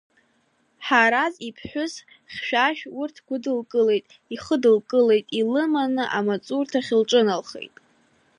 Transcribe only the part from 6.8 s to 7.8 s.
лҿыналхеит.